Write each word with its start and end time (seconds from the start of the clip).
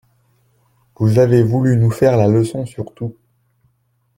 Vous 0.97 1.19
avez 1.19 1.43
voulu 1.43 1.77
nous 1.77 1.91
faire 1.91 2.17
la 2.17 2.27
leçon 2.27 2.65
sur 2.65 2.91
tout. 2.95 3.15